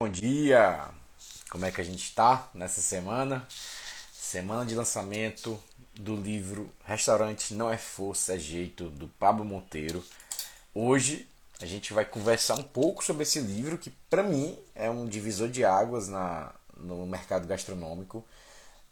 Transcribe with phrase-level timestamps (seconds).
[0.00, 0.88] Bom dia!
[1.50, 3.44] Como é que a gente está nessa semana?
[4.12, 5.60] Semana de lançamento
[5.92, 10.04] do livro Restaurante Não é Força, é Jeito, do Pablo Monteiro.
[10.72, 11.28] Hoje
[11.60, 15.48] a gente vai conversar um pouco sobre esse livro que, para mim, é um divisor
[15.48, 18.24] de águas na, no mercado gastronômico.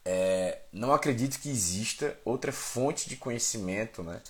[0.04, 4.20] É, não acredito que exista outra fonte de conhecimento né,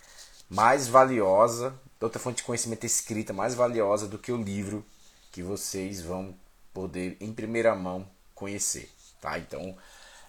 [0.47, 4.85] mais valiosa, outra fonte de conhecimento escrita mais valiosa do que o livro
[5.33, 6.35] que vocês vão
[6.77, 9.39] poder em primeira mão conhecer, tá?
[9.39, 9.75] Então,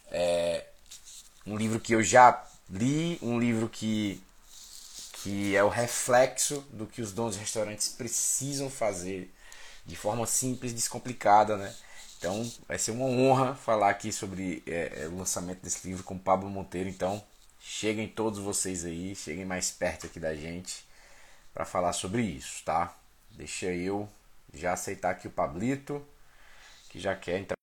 [0.09, 0.65] é
[1.45, 4.23] um livro que eu já li, um livro que
[5.21, 9.33] que é o reflexo do que os donos de restaurantes precisam fazer
[9.85, 11.75] de forma simples, descomplicada, né?
[12.17, 16.17] Então, vai ser uma honra falar aqui sobre é, é o lançamento desse livro com
[16.17, 16.87] Pablo Monteiro.
[16.87, 17.21] Então,
[17.59, 20.85] cheguem todos vocês aí, cheguem mais perto aqui da gente
[21.53, 22.95] para falar sobre isso, tá?
[23.31, 24.07] Deixa eu
[24.53, 26.05] já aceitar aqui o Pablito
[26.89, 27.57] que já quer então.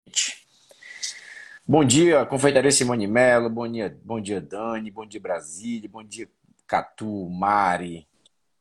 [1.66, 6.28] Bom dia, Confeitaria Simone Mello, bom dia, bom dia Dani, bom dia Brasília, bom dia
[6.66, 8.08] Catu, Mari,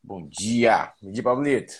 [0.04, 1.74] bom dia, bom dia Pablito.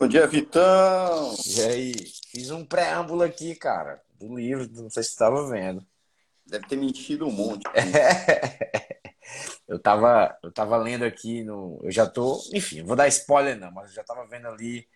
[0.00, 1.36] Bom dia, Vitão!
[1.46, 1.94] E aí,
[2.32, 5.86] fiz um preâmbulo aqui, cara, do livro, não sei se você estava vendo.
[6.44, 7.62] Deve ter mentido um monte.
[9.68, 13.70] eu tava, eu tava lendo aqui no, eu já tô, enfim, vou dar spoiler não,
[13.70, 14.88] mas eu já tava vendo ali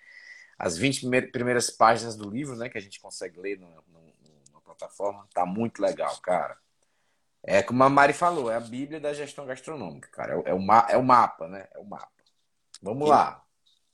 [0.58, 4.00] as 20 primeiras páginas do livro, né, que a gente consegue ler no, no,
[4.52, 6.56] na plataforma, tá muito legal, cara.
[7.42, 10.34] É como a Mari falou, é a Bíblia da gestão gastronômica, cara.
[10.34, 11.68] É, é, o, é o mapa, né?
[11.72, 12.10] É o mapa.
[12.82, 13.42] Vamos lá.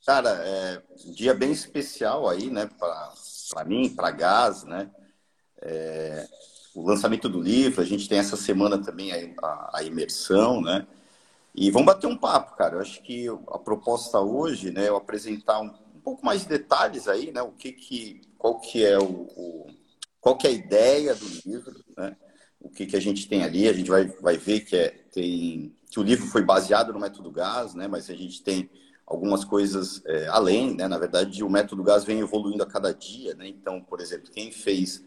[0.06, 2.68] Cara, é um dia bem especial aí, né,
[3.50, 4.90] para mim, para Gás, né?
[5.60, 6.26] É,
[6.74, 10.86] o lançamento do livro, a gente tem essa semana também a, a, imersão, né?
[11.54, 12.76] E vamos bater um papo, cara.
[12.76, 17.08] Eu acho que a proposta hoje, né, é eu apresentar um, pouco mais de detalhes
[17.08, 17.42] aí, né?
[17.42, 19.66] O que que, qual que é o, o
[20.20, 22.16] qual que é a ideia do livro, né?
[22.60, 25.74] O que que a gente tem ali, a gente vai, vai ver que é tem
[25.90, 27.86] que o livro foi baseado no método GAS, né?
[27.86, 28.70] Mas a gente tem
[29.06, 30.88] algumas coisas é, além, né?
[30.88, 33.46] Na verdade, o método GAS vem evoluindo a cada dia, né?
[33.46, 35.04] Então, por exemplo, quem fez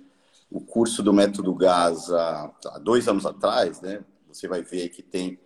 [0.51, 4.03] o curso do método GAS há, há dois anos atrás, né?
[4.27, 5.39] Você vai ver que tem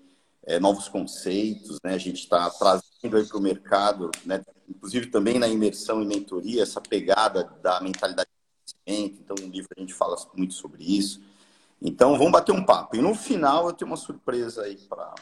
[0.43, 1.93] é, novos conceitos, né?
[1.93, 4.43] A gente está trazendo aí para o mercado, né?
[4.67, 9.21] Inclusive também na imersão e mentoria, essa pegada da mentalidade de crescimento.
[9.21, 11.21] Então, no livro a gente fala muito sobre isso.
[11.81, 12.95] Então, vamos bater um papo.
[12.95, 15.13] E no final eu tenho uma surpresa aí para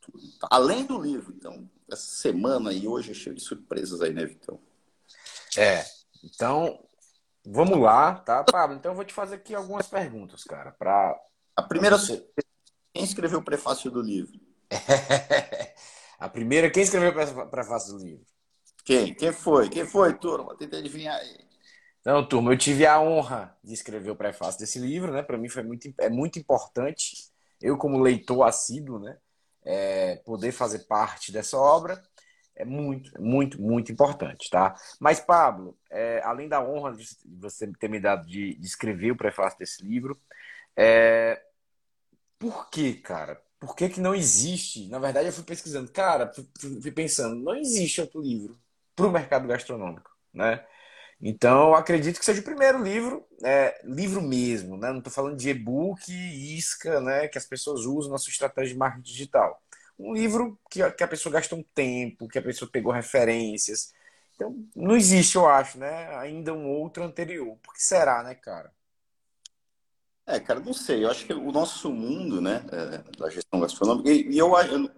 [0.00, 0.22] tudo.
[0.38, 0.46] Tá?
[0.50, 4.60] Além do livro, então, essa semana e hoje é cheio de surpresas aí, né, Vitão?
[5.56, 5.84] É.
[6.22, 6.78] Então,
[7.44, 8.76] vamos lá, tá, Pablo?
[8.76, 10.72] Então, eu vou te fazer aqui algumas perguntas, cara.
[10.72, 11.18] Pra...
[11.56, 12.24] A primeira, você...
[12.92, 14.38] quem escreveu o prefácio do livro?
[16.18, 18.24] a primeira, quem escreveu o prefácio do livro?
[18.84, 19.14] Quem?
[19.14, 19.68] Quem foi?
[19.68, 20.56] Quem foi, turma?
[20.56, 21.38] Tenta adivinhar aí.
[22.04, 25.22] Não, turma, eu tive a honra de escrever o prefácio desse livro, né?
[25.22, 27.16] Para mim foi muito, é muito importante,
[27.62, 29.16] eu como leitor assíduo, né?
[29.64, 31.98] É, poder fazer parte dessa obra
[32.54, 34.74] é muito, muito, muito importante, tá?
[35.00, 37.06] Mas, Pablo, é, além da honra de
[37.38, 40.20] você ter me dado de, de escrever o prefácio desse livro,
[40.76, 41.40] é,
[42.38, 43.40] por que, cara?
[43.64, 44.88] Por que, que não existe?
[44.88, 46.32] Na verdade, eu fui pesquisando, cara,
[46.82, 48.58] fui pensando, não existe outro livro
[48.96, 50.64] para o mercado gastronômico, né?
[51.20, 54.90] Então, eu acredito que seja o primeiro livro, é, livro mesmo, né?
[54.90, 57.28] Não estou falando de e-book, isca, né?
[57.28, 59.62] Que as pessoas usam na sua estratégia de marketing digital.
[59.98, 63.94] Um livro que a, que a pessoa gasta um tempo, que a pessoa pegou referências.
[64.34, 66.16] Então, não existe, eu acho, né?
[66.18, 67.56] Ainda um outro anterior.
[67.62, 68.72] Por que será, né, cara?
[70.26, 71.04] É, cara, não sei.
[71.04, 74.52] Eu acho que o nosso mundo, né, é, da gestão gastronômica, e eu,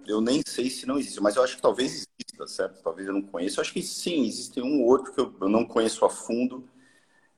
[0.06, 2.82] eu, nem sei se não existe, mas eu acho que talvez exista, certo?
[2.82, 3.58] Talvez eu não conheça.
[3.58, 6.68] Eu acho que sim, existe um ou outro que eu, eu não conheço a fundo,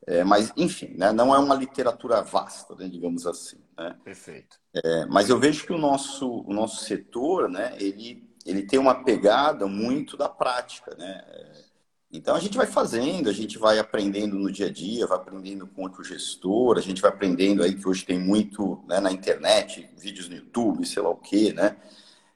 [0.06, 3.58] é, mas, enfim, né, não é uma literatura vasta, né, digamos assim.
[3.76, 3.96] Né?
[4.04, 4.58] Perfeito.
[4.74, 9.02] É, mas eu vejo que o nosso, o nosso setor, né, ele, ele tem uma
[9.02, 11.24] pegada muito da prática, né?
[12.12, 15.18] É, então a gente vai fazendo, a gente vai aprendendo no dia a dia, vai
[15.18, 19.12] aprendendo com outro gestor, a gente vai aprendendo aí que hoje tem muito né, na
[19.12, 21.76] internet, vídeos no YouTube, sei lá o quê, né?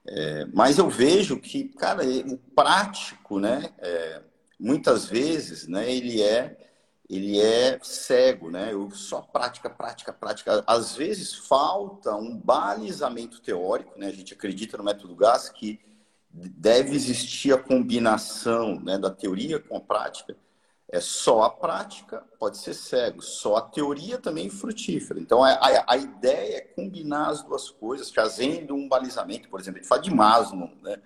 [0.06, 3.70] É, mas eu vejo que, cara, o prático, né?
[3.78, 4.22] É,
[4.58, 5.90] muitas vezes, né?
[5.90, 6.58] Ele é
[7.08, 8.72] ele é cego, né?
[8.72, 10.64] Eu só prática, prática, prática.
[10.66, 14.06] Às vezes falta um balizamento teórico, né?
[14.06, 15.78] A gente acredita no método GAS que
[16.32, 20.36] deve existir a combinação né, da teoria com a prática.
[20.88, 25.18] É só a prática pode ser cego, só a teoria também frutífera.
[25.18, 29.78] Então a, a, a ideia é combinar as duas coisas, fazendo um balizamento, por exemplo,
[29.78, 31.00] a gente fala de Maslow, né?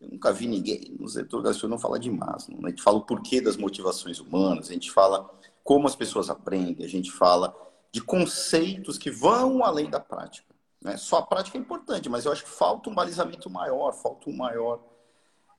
[0.00, 2.60] Eu nunca vi ninguém no setor gastronômico falar de Maslow.
[2.60, 2.68] Né?
[2.68, 5.28] A gente fala o porquê das motivações humanas, a gente fala
[5.64, 7.54] como as pessoas aprendem, a gente fala
[7.92, 10.47] de conceitos que vão além da prática.
[10.80, 10.96] Né?
[10.96, 14.36] Só a prática é importante, mas eu acho que falta um balizamento maior, falta um
[14.36, 14.80] maior.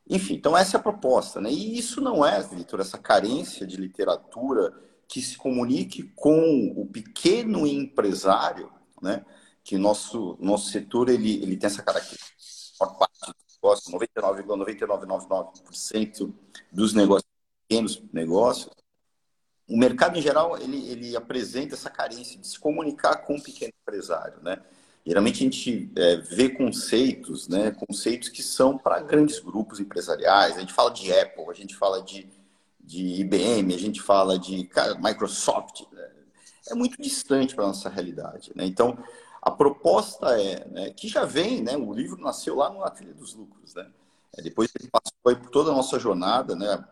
[0.10, 1.42] Enfim, então essa é a proposta.
[1.42, 1.52] Né?
[1.52, 4.74] E isso não é, Vitor, essa carência de literatura
[5.08, 8.72] que se comunique com o pequeno empresário,
[9.02, 9.26] né?
[9.64, 12.30] que nosso, nosso setor ele, ele tem essa característica.
[12.82, 12.86] A
[13.56, 16.34] negócio, 99,9999%
[16.72, 17.30] dos negócios,
[17.68, 18.70] pequenos negócios,
[19.68, 23.74] o mercado em geral ele, ele apresenta essa carência de se comunicar com o pequeno
[23.82, 24.64] empresário, né?
[25.06, 27.72] Geralmente a gente é, vê conceitos, né?
[27.72, 30.58] Conceitos que são para grandes grupos empresariais.
[30.58, 32.28] A gente fala de Apple, a gente fala de,
[32.80, 35.84] de IBM, a gente fala de cara, Microsoft.
[35.92, 36.10] Né?
[36.70, 38.66] É muito distante para nossa realidade, né?
[38.66, 38.98] Então
[39.42, 41.78] a proposta é, né, que já vem, né?
[41.78, 43.88] O livro nasceu lá no Ateliê dos Lucros, né?
[44.38, 46.84] É, depois ele passou por toda a nossa jornada, né?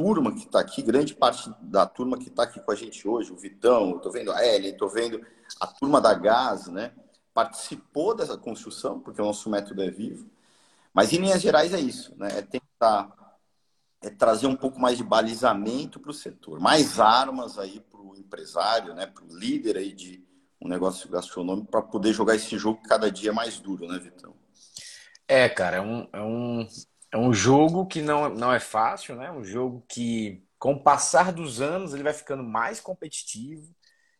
[0.00, 3.30] turma que está aqui, grande parte da turma que está aqui com a gente hoje,
[3.30, 5.20] o Vitão, estou vendo a Ellen, estou vendo
[5.60, 6.92] a turma da Gás, né?
[7.32, 10.28] Participou dessa construção, porque o nosso método é vivo.
[10.92, 12.38] Mas, em linhas gerais, é isso, né?
[12.38, 13.16] É tentar
[14.02, 18.16] é trazer um pouco mais de balizamento para o setor, mais armas aí para o
[18.16, 19.06] empresário, né?
[19.06, 20.24] Para o líder aí de
[20.60, 24.34] um negócio gastronômico, para poder jogar esse jogo cada dia mais duro, né, Vitão?
[25.28, 26.68] É, cara, é um, é um,
[27.12, 29.30] é um jogo que não, não é fácil, né?
[29.30, 33.74] Um jogo que, com o passar dos anos, ele vai ficando mais competitivo,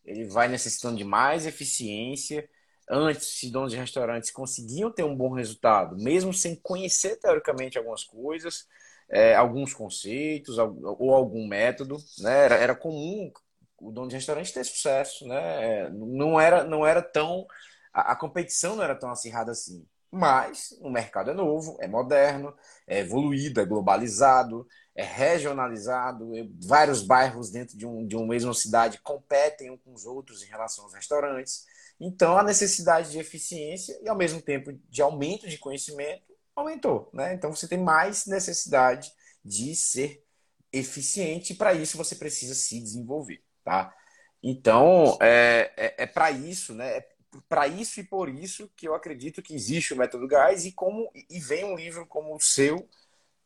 [0.04, 2.48] ele vai necessitando de mais eficiência.
[2.92, 8.02] Antes, os donos de restaurantes conseguiam ter um bom resultado, mesmo sem conhecer teoricamente algumas
[8.02, 8.66] coisas,
[9.08, 11.98] é, alguns conceitos ou algum método.
[12.18, 12.46] Né?
[12.46, 13.32] Era, era comum
[13.78, 15.88] o dono de restaurante ter sucesso, né?
[15.90, 17.46] Não era, não era tão.
[17.92, 19.86] A, a competição não era tão acirrada assim.
[20.10, 22.52] Mas o mercado é novo, é moderno,
[22.86, 26.32] é evoluído, é globalizado, é regionalizado.
[26.66, 30.46] Vários bairros dentro de, um, de uma mesma cidade competem uns com os outros em
[30.46, 31.64] relação aos restaurantes.
[32.00, 36.24] Então, a necessidade de eficiência e, ao mesmo tempo, de aumento de conhecimento
[36.56, 37.10] aumentou.
[37.12, 37.34] Né?
[37.34, 39.12] Então, você tem mais necessidade
[39.44, 40.24] de ser
[40.72, 43.42] eficiente e, para isso, você precisa se desenvolver.
[43.62, 43.94] Tá?
[44.42, 46.96] Então, é, é, é para isso, né?
[46.96, 47.06] É
[47.48, 51.10] para isso e por isso que eu acredito que existe o método Gás e como
[51.14, 52.88] e vem um livro como o seu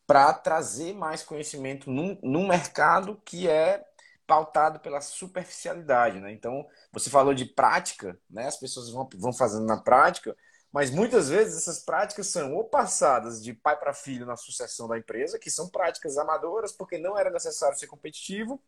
[0.07, 3.85] para trazer mais conhecimento num, num mercado que é
[4.27, 6.33] pautado pela superficialidade, né?
[6.33, 8.47] Então, você falou de prática, né?
[8.47, 10.37] As pessoas vão, vão fazendo na prática,
[10.73, 14.99] mas muitas vezes essas práticas são ou passadas de pai para filho na sucessão da
[14.99, 18.61] empresa, que são práticas amadoras porque não era necessário ser competitivo,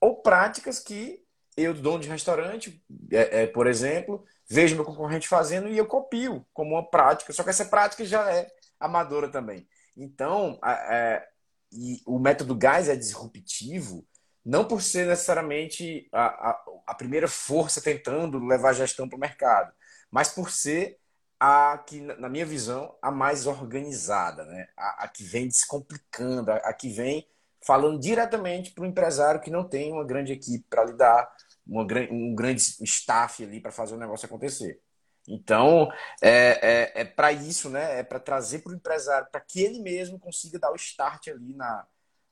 [0.00, 1.24] ou práticas que
[1.56, 6.46] eu, dono de restaurante, é, é, por exemplo, vejo meu concorrente fazendo e eu copio
[6.54, 9.68] como uma prática, só que essa prática já é amadora também.
[9.96, 11.26] Então, é,
[11.72, 14.06] e o método gás é disruptivo,
[14.48, 19.20] não por ser necessariamente a, a, a primeira força tentando levar a gestão para o
[19.20, 19.70] mercado,
[20.10, 20.98] mas por ser
[21.38, 24.68] a que, na minha visão, a mais organizada, né?
[24.74, 27.28] a, a que vem descomplicando, a, a que vem
[27.64, 31.30] falando diretamente para o empresário que não tem uma grande equipe para lidar,
[31.66, 34.80] uma, um grande staff ali para fazer o negócio acontecer.
[35.28, 35.90] Então,
[36.22, 38.00] é, é, é para isso, né?
[38.00, 41.52] É para trazer para o empresário, para que ele mesmo consiga dar o start ali
[41.54, 41.86] na,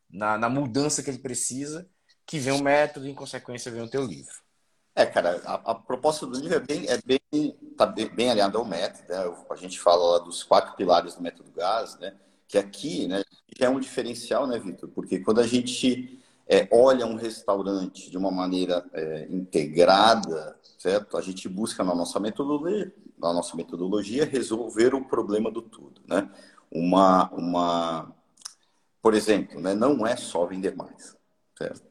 [0.09, 1.87] na, na, mudança que ele precisa,
[2.27, 4.35] que vem o método e, em consequência, vem o teu livro.
[4.95, 8.57] É, cara, a, a proposta do livro é bem, é bem, tá bem, bem alinhada
[8.59, 9.09] ao método.
[9.09, 9.45] Né?
[9.51, 12.15] A gente fala lá dos quatro pilares do método GAS, né?
[12.49, 13.23] Que aqui, né,
[13.59, 14.89] já é um diferencial, né, Vitor?
[14.89, 16.19] Porque quando a gente
[16.49, 21.19] é, olha um restaurante de uma maneira é, integrada, certo?
[21.19, 26.31] A gente busca na nossa metodologia, na nossa metodologia resolver o problema do tudo, né?
[26.71, 28.17] Uma, uma,
[29.03, 31.17] por exemplo, né, não é só vender mais,
[31.57, 31.86] certo?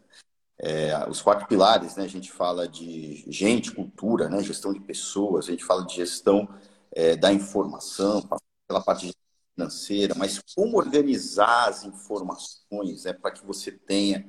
[0.58, 2.04] É, os quatro pilares, né?
[2.04, 4.42] A gente fala de gente, cultura, né?
[4.44, 6.48] Gestão de pessoas, a gente fala de gestão
[6.92, 8.22] é, da informação,
[8.68, 9.12] pela parte
[9.54, 13.14] financeira, mas como organizar as informações, né?
[13.14, 14.26] Para que você tenha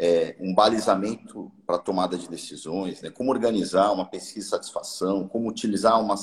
[0.00, 3.10] é, um balizamento para tomada de decisões, né?
[3.10, 6.14] como organizar uma pesquisa de satisfação, como utilizar uma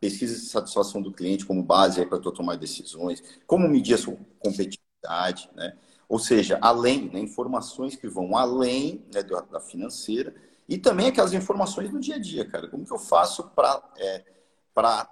[0.00, 5.48] pesquisa de satisfação do cliente como base para tomar decisões, como medir a sua competitividade,
[5.54, 5.76] né?
[6.08, 10.34] Ou seja, além, né, informações que vão além né, da financeira
[10.68, 12.68] e também aquelas informações do dia a dia, cara.
[12.68, 14.24] Como que eu faço para é,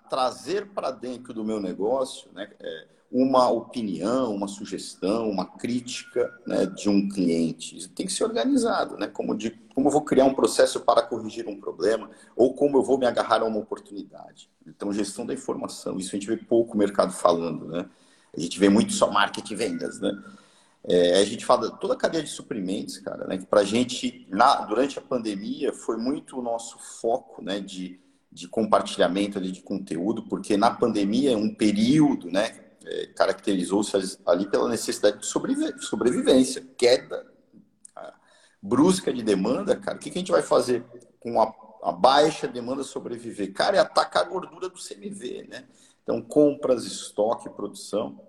[0.08, 6.66] trazer para dentro do meu negócio né, é, uma opinião, uma sugestão, uma crítica né,
[6.66, 7.76] de um cliente.
[7.76, 9.06] Isso tem que ser organizado, né?
[9.06, 12.82] Como, de, como eu vou criar um processo para corrigir um problema ou como eu
[12.82, 14.50] vou me agarrar a uma oportunidade.
[14.66, 17.88] Então, gestão da informação, isso a gente vê pouco mercado falando, né?
[18.36, 20.12] A gente vê muito só marketing e vendas, né?
[20.88, 23.38] É, a gente fala toda a cadeia de suprimentos, cara, né?
[23.38, 27.60] Que para a gente, na, durante a pandemia, foi muito o nosso foco, né?
[27.60, 28.00] De,
[28.30, 32.60] de compartilhamento ali de conteúdo, porque na pandemia é um período, né?
[32.84, 37.26] É, caracterizou-se ali pela necessidade de sobrevivência, queda
[38.66, 39.96] brusca de demanda, cara.
[39.96, 40.84] O que, que a gente vai fazer
[41.20, 41.52] com a,
[41.82, 43.52] a baixa demanda sobreviver?
[43.52, 45.64] Cara, é atacar a gordura do CMV, né?
[46.02, 48.20] Então, compras, estoque, produção.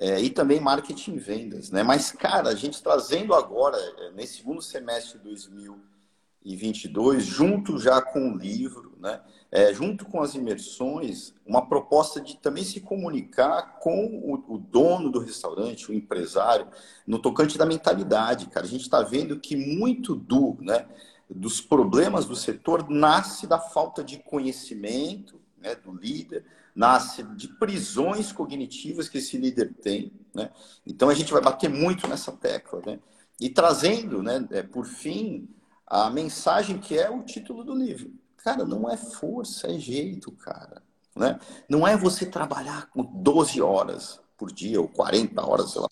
[0.00, 1.82] É, e também marketing e vendas, né?
[1.82, 8.30] Mas, cara, a gente trazendo agora, é, nesse segundo semestre de 2022, junto já com
[8.30, 9.20] o livro, né?
[9.50, 15.10] É, junto com as imersões, uma proposta de também se comunicar com o, o, dono
[15.10, 16.68] do restaurante, o empresário,
[17.04, 18.66] no tocante da mentalidade, cara.
[18.66, 20.86] A gente está vendo que muito do, né,
[21.28, 28.32] dos problemas do setor nasce da falta de conhecimento né, do líder, nasce de prisões
[28.32, 30.12] cognitivas que esse líder tem.
[30.34, 30.50] Né?
[30.86, 32.82] Então a gente vai bater muito nessa tecla.
[32.86, 33.00] Né?
[33.40, 35.48] E trazendo, né, é, por fim,
[35.86, 38.12] a mensagem que é o título do livro.
[38.36, 40.82] Cara, não é força, é jeito, cara.
[41.16, 41.38] Né?
[41.68, 45.88] Não é você trabalhar com 12 horas por dia, ou 40 horas, sei lá.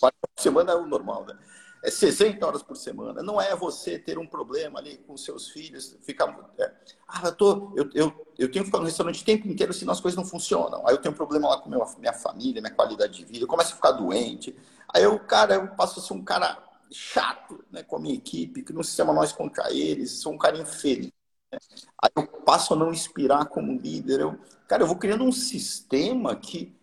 [0.00, 1.36] 40 por semana é o normal, né?
[1.86, 3.22] É 60 horas por semana.
[3.22, 6.36] Não é você ter um problema ali com seus filhos, ficar.
[6.58, 6.72] É,
[7.06, 9.92] ah, eu, tô, eu, eu, eu tenho que ficar no restaurante o tempo inteiro, senão
[9.92, 10.84] as coisas não funcionam.
[10.84, 13.46] Aí eu tenho um problema lá com meu, minha família, minha qualidade de vida, eu
[13.46, 14.54] começo a ficar doente.
[14.92, 18.64] Aí eu, cara, eu passo a ser um cara chato né, com a minha equipe,
[18.64, 21.12] que no sistema nós contra eles, sou um cara infeliz.
[21.52, 21.58] Né?
[22.02, 24.20] Aí eu passo a não inspirar como líder.
[24.20, 26.75] Eu, cara, eu vou criando um sistema que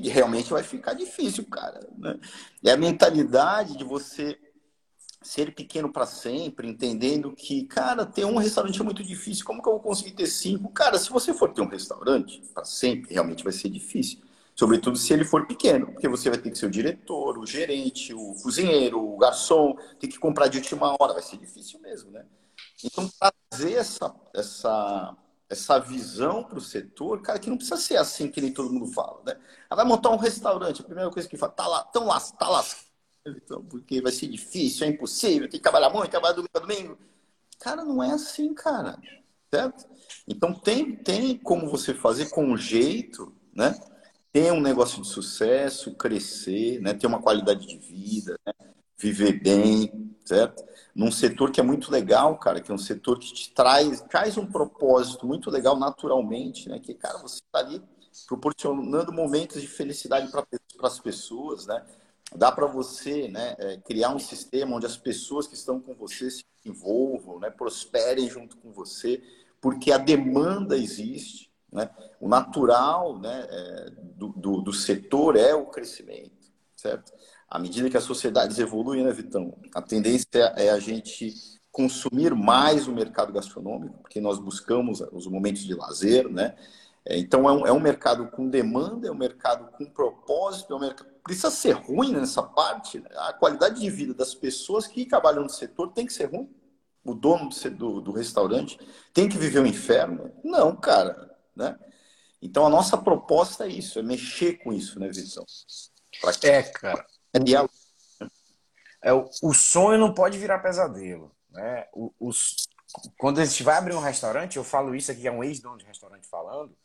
[0.00, 1.80] que realmente vai ficar difícil, cara.
[1.98, 2.18] Né?
[2.64, 4.38] É a mentalidade de você
[5.22, 9.44] ser pequeno para sempre, entendendo que, cara, ter um restaurante é muito difícil.
[9.44, 10.68] Como que eu vou conseguir ter cinco?
[10.70, 14.18] Cara, se você for ter um restaurante para sempre, realmente vai ser difícil.
[14.54, 18.12] Sobretudo se ele for pequeno, porque você vai ter que ser o diretor, o gerente,
[18.12, 22.26] o cozinheiro, o garçom, tem que comprar de última hora, vai ser difícil mesmo, né?
[22.84, 23.08] Então,
[23.50, 25.16] trazer essa, essa
[25.52, 28.86] essa visão para o setor, cara, que não precisa ser assim que nem todo mundo
[28.92, 29.36] fala, né?
[29.70, 32.48] Ela vai montar um restaurante, a primeira coisa que fala, tá lá, tão lá, tá
[32.48, 32.64] lá,
[33.26, 36.98] então, porque vai ser difícil, é impossível, tem que trabalhar muito, trabalhar domingo domingo.
[37.60, 38.98] Cara, não é assim, cara,
[39.52, 39.86] certo?
[40.26, 43.78] Então tem, tem como você fazer com jeito, né?
[44.32, 46.94] Ter um negócio de sucesso, crescer, né?
[46.94, 48.71] Ter uma qualidade de vida, né?
[49.02, 50.64] Viver bem, certo?
[50.94, 54.36] num setor que é muito legal, cara, que é um setor que te traz, traz
[54.36, 56.78] um propósito muito legal naturalmente, né?
[56.78, 57.82] Que, cara, você está ali
[58.26, 60.46] proporcionando momentos de felicidade para
[60.82, 61.82] as pessoas, né?
[62.34, 66.30] Dá para você né, é, criar um sistema onde as pessoas que estão com você
[66.30, 69.22] se envolvam, né, prosperem junto com você,
[69.60, 71.50] porque a demanda existe.
[71.70, 71.90] Né?
[72.18, 76.51] O natural né, é, do, do, do setor é o crescimento,
[76.82, 77.12] certo?
[77.52, 79.54] à medida que as sociedades evoluem, né, Vitão?
[79.74, 81.34] A tendência é a gente
[81.70, 86.56] consumir mais o mercado gastronômico, porque nós buscamos os momentos de lazer, né?
[87.04, 90.76] É, então é um, é um mercado com demanda, é um mercado com propósito, é
[90.76, 91.10] um mercado...
[91.22, 93.00] precisa ser ruim nessa parte.
[93.00, 93.10] Né?
[93.16, 96.48] A qualidade de vida das pessoas que trabalham no setor tem que ser ruim.
[97.04, 98.78] O dono do, do, restaurante
[99.12, 100.32] tem que viver o um inferno?
[100.42, 101.76] Não, cara, né?
[102.40, 105.44] Então a nossa proposta é isso, é mexer com isso, né, Vitão?
[106.42, 107.06] É, cara.
[107.32, 107.72] É diálogo.
[109.02, 111.34] É, o, o sonho não pode virar pesadelo.
[111.50, 111.86] Né?
[111.92, 112.68] O, os,
[113.18, 115.84] quando a gente vai abrir um restaurante, eu falo isso aqui, é um ex-dono de
[115.84, 116.76] restaurante falando.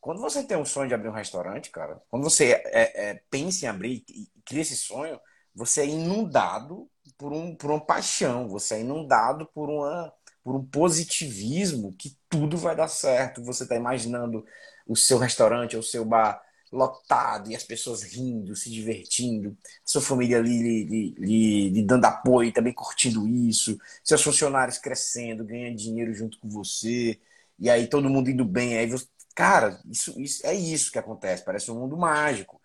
[0.00, 3.64] Quando você tem um sonho de abrir um restaurante, cara, quando você é, é, pensa
[3.64, 5.20] em abrir e cria esse sonho,
[5.54, 6.88] você é inundado
[7.18, 10.12] por, um, por uma paixão, você é inundado por, uma,
[10.44, 13.42] por um positivismo que tudo vai dar certo.
[13.42, 14.44] Você está imaginando
[14.86, 16.40] o seu restaurante, o seu bar
[16.72, 22.52] lotado e as pessoas rindo, se divertindo, sua família ali lhe, lhe, lhe, dando apoio,
[22.52, 27.20] também curtindo isso, seus funcionários crescendo, ganhando dinheiro junto com você,
[27.58, 28.76] e aí todo mundo indo bem.
[28.78, 32.60] Aí você, cara, isso, isso é isso que acontece, parece um mundo mágico.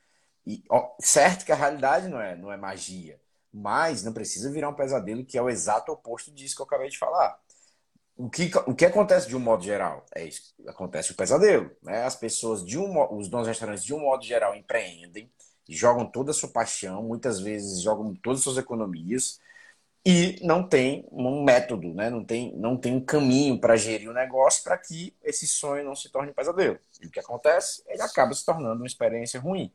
[0.45, 3.19] E ó, certo que a realidade não é, não é magia,
[3.53, 6.89] mas não precisa virar um pesadelo, que é o exato oposto disso que eu acabei
[6.89, 7.39] de falar
[8.25, 10.05] o que, o que acontece de um modo geral?
[10.15, 11.71] É isso, acontece o pesadelo.
[11.81, 12.03] Né?
[12.03, 15.31] As pessoas, de um, os donos de restaurantes, de um modo geral, empreendem,
[15.67, 19.39] jogam toda a sua paixão, muitas vezes jogam todas as suas economias
[20.05, 22.09] e não tem um método, né?
[22.09, 25.95] não, tem, não tem um caminho para gerir o negócio para que esse sonho não
[25.95, 26.79] se torne um pesadelo.
[27.01, 27.83] E o que acontece?
[27.87, 29.71] Ele acaba se tornando uma experiência ruim.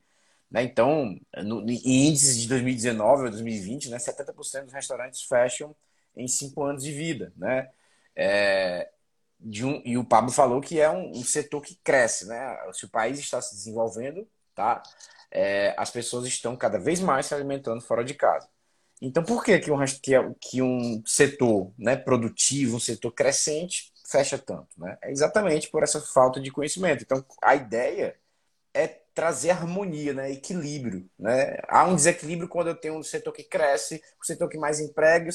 [0.51, 0.63] Né?
[0.63, 5.75] Então, no, em índices de 2019 ou 2020, né, 70% dos restaurantes fecham
[6.17, 7.33] em cinco anos de vida.
[7.37, 7.69] Né?
[8.17, 8.89] É,
[9.41, 12.57] um, e o Pablo falou que é um, um, setor que cresce, né?
[12.73, 14.83] Se o país está se desenvolvendo, tá?
[15.31, 18.49] É, as pessoas estão cada vez mais se alimentando fora de casa.
[19.01, 19.79] Então, por que, que, um,
[20.41, 24.69] que um setor né, produtivo, um setor crescente, fecha tanto?
[24.79, 24.97] Né?
[25.03, 27.03] É exatamente por essa falta de conhecimento.
[27.03, 28.17] Então, a ideia
[28.73, 30.31] é trazer harmonia, né?
[30.33, 31.09] equilíbrio.
[31.19, 31.59] Né?
[31.69, 35.31] Há um desequilíbrio quando eu tenho um setor que cresce, o setor que mais emprega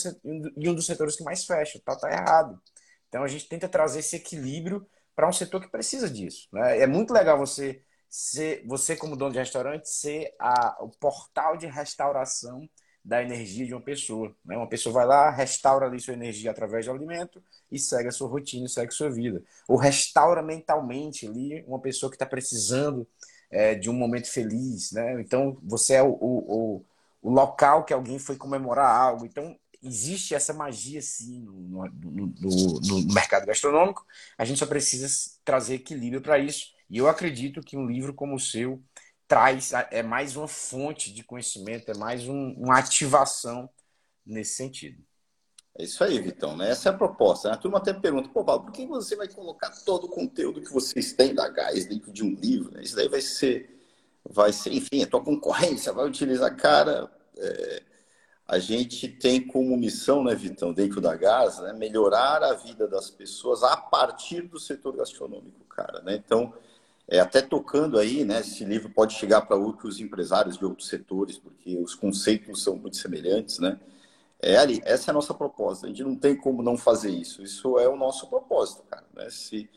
[0.58, 1.80] e um dos setores que mais fecha.
[1.86, 2.60] Tá, tá errado.
[3.12, 6.48] Então, a gente tenta trazer esse equilíbrio para um setor que precisa disso.
[6.54, 6.80] Né?
[6.80, 11.68] É muito legal você ser, você como dono de restaurante, ser a, o portal de
[11.68, 12.70] restauração
[13.04, 14.34] da energia de uma pessoa.
[14.46, 14.56] Né?
[14.56, 18.30] Uma pessoa vai lá, restaura ali sua energia através do alimento e segue a sua
[18.30, 19.44] rotina, segue a sua vida.
[19.68, 23.06] Ou restaura mentalmente ali uma pessoa que está precisando
[23.52, 24.94] é, de um momento feliz.
[24.94, 25.20] Né?
[25.20, 26.86] Então, você é o, o,
[27.22, 29.26] o, local que alguém foi comemorar algo.
[29.26, 34.06] Então, existe essa magia sim no, no, no, no mercado gastronômico.
[34.38, 35.08] A gente só precisa
[35.44, 36.68] trazer equilíbrio para isso.
[36.90, 38.84] E eu acredito que um livro como o seu
[39.28, 43.70] traz, é mais uma fonte de conhecimento, é mais um, uma ativação
[44.26, 45.02] nesse sentido.
[45.78, 46.70] É isso aí, Vitão, né?
[46.70, 47.48] Essa é a proposta.
[47.48, 47.54] Né?
[47.54, 50.72] A turma até pergunta, pô, Paulo, por que você vai colocar todo o conteúdo que
[50.72, 52.74] vocês têm da Gás dentro de um livro?
[52.74, 52.84] Né?
[52.84, 53.70] Isso daí vai ser,
[54.30, 57.10] vai ser, enfim, a tua concorrência vai utilizar, cara.
[57.38, 57.84] É,
[58.52, 63.10] a gente tem como missão, né, Vitão, dentro da Gás, né, melhorar a vida das
[63.10, 66.16] pessoas a partir do setor gastronômico, cara, né?
[66.16, 66.54] Então,
[67.08, 71.38] é, até tocando aí, né, esse livro pode chegar para outros empresários de outros setores,
[71.38, 73.80] porque os conceitos são muito semelhantes, né?
[74.42, 75.86] É ali, essa é a nossa proposta.
[75.86, 77.42] A gente não tem como não fazer isso.
[77.42, 79.06] Isso é o nosso propósito, cara.
[79.16, 79.30] Né?
[79.30, 79.70] Se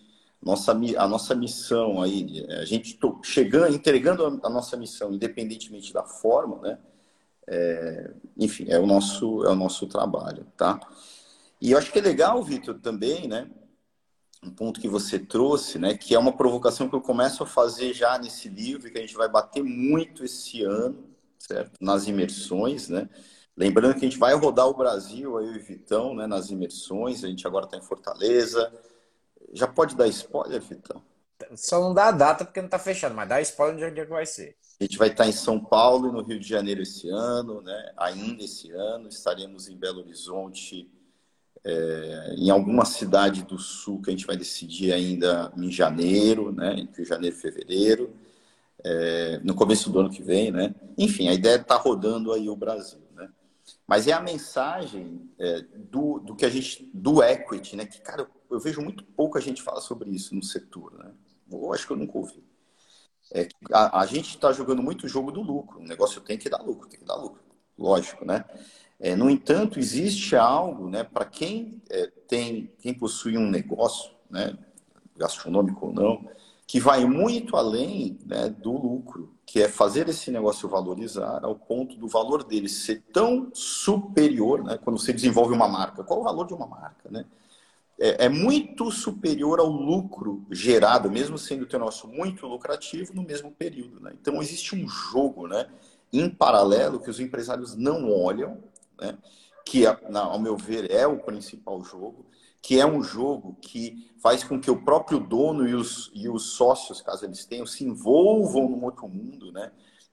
[0.43, 6.61] nossa, a nossa missão aí, a gente chegando, entregando a nossa missão, independentemente da forma,
[6.61, 6.79] né?
[7.47, 10.81] É, enfim, é o nosso é o nosso trabalho, tá?
[11.61, 13.51] E eu acho que é legal, Vitor, também, né?
[14.45, 17.95] um ponto que você trouxe, né, que é uma provocação que eu começo a fazer
[17.95, 21.03] já nesse livro, que a gente vai bater muito esse ano,
[21.39, 21.73] certo?
[21.81, 23.09] Nas imersões, né?
[23.57, 27.29] Lembrando que a gente vai rodar o Brasil, aí o Vitão, né, nas imersões, a
[27.29, 28.73] gente agora está em Fortaleza.
[29.53, 31.01] Já pode dar spoiler, Vitão?
[31.57, 34.05] Só não dá a data porque não está fechado, mas dá spoiler de onde é
[34.05, 34.57] que vai ser.
[34.81, 37.63] A gente vai estar tá em São Paulo e no Rio de Janeiro esse ano,
[37.63, 37.93] né?
[37.97, 39.09] Ainda esse ano.
[39.09, 40.91] Estaremos em Belo Horizonte
[41.65, 46.75] é, em alguma cidade do sul que a gente vai decidir ainda em janeiro, né?
[46.79, 48.15] Entre janeiro e fevereiro,
[48.85, 50.75] é, no começo do ano que vem, né?
[50.99, 53.31] Enfim, a ideia é estar tá rodando aí o Brasil, né?
[53.87, 57.87] Mas é a mensagem é, do, do que a gente, do equity, né?
[57.87, 61.11] Que, cara, eu, eu vejo muito pouco a gente fala sobre isso no setor, né?
[61.51, 62.43] Eu acho que eu nunca ouvi.
[63.33, 65.81] É, a, a gente está jogando muito o jogo do lucro.
[65.81, 67.43] O negócio tem que dar lucro, tem que dar lucro.
[67.77, 68.45] Lógico, né?
[68.99, 74.57] É, no entanto, existe algo, né, para quem é, tem, quem possui um negócio, né,
[75.17, 76.29] gastronômico ou não,
[76.67, 81.97] que vai muito além né, do lucro, que é fazer esse negócio valorizar ao ponto
[81.97, 86.03] do valor dele ser tão superior, né, quando você desenvolve uma marca.
[86.03, 87.27] Qual o valor de uma marca, né?
[87.99, 93.51] É, é muito superior ao lucro gerado, mesmo sendo o negócio muito lucrativo no mesmo
[93.53, 94.13] período, né?
[94.21, 95.69] Então existe um jogo, né,
[96.13, 98.63] em paralelo que os empresários não olham
[99.01, 99.19] né?
[99.65, 102.27] que, ao meu ver, é o principal jogo,
[102.61, 106.53] que é um jogo que faz com que o próprio dono e os, e os
[106.53, 109.71] sócios, caso eles tenham, se envolvam no outro mundo, né?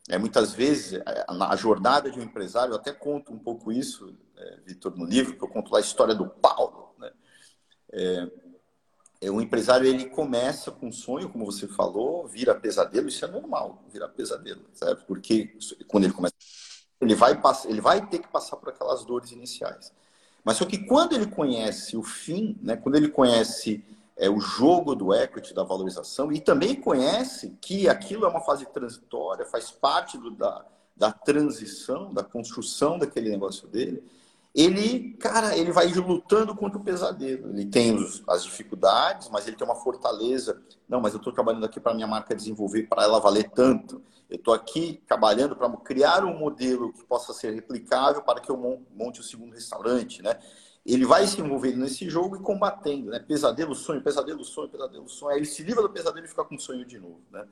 [0.09, 4.13] É, muitas vezes, a, a jornada de um empresário, eu até conto um pouco isso,
[4.35, 6.90] é, Vitor, no livro, que eu conto lá a história do Paulo?
[7.91, 8.27] É,
[9.21, 13.27] é, o empresário ele começa com um sonho, como você falou, vira pesadelo, isso é
[13.27, 15.05] normal, vira pesadelo, certo?
[15.05, 15.55] Porque
[15.87, 16.33] quando ele começa
[17.01, 19.91] ele vai, ele vai ter que passar por aquelas dores iniciais.
[20.43, 23.83] Mas só que quando ele conhece o fim, né, quando ele conhece
[24.15, 28.65] é, o jogo do equity, da valorização, e também conhece que aquilo é uma fase
[28.67, 30.63] transitória, faz parte do, da,
[30.95, 34.03] da transição, da construção daquele negócio dele,
[34.53, 37.49] ele, cara, ele vai lutando contra o pesadelo.
[37.51, 40.61] Ele tem os, as dificuldades, mas ele tem uma fortaleza.
[40.89, 44.01] Não, mas eu estou trabalhando aqui para minha marca desenvolver, para ela valer tanto.
[44.29, 48.57] Eu estou aqui trabalhando para criar um modelo que possa ser replicável para que eu
[48.93, 50.37] monte o segundo restaurante, né?
[50.85, 53.19] Ele vai se envolvendo nesse jogo e combatendo, né?
[53.19, 55.31] Pesadelo, sonho, pesadelo, sonho, pesadelo, sonho.
[55.31, 57.45] Aí ele se livra do pesadelo e fica com sonho de novo, né?